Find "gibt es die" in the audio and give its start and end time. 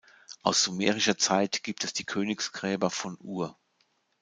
1.61-2.05